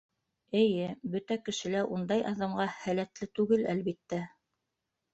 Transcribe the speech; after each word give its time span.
-Эйе, 0.61 0.87
бөтә 1.15 1.37
кеше 1.51 1.71
лә 1.75 1.85
ундай... 1.97 2.25
аҙымға 2.33 2.69
һәләтле 2.81 3.31
түгел, 3.39 3.65
әлбиттә... 3.79 4.25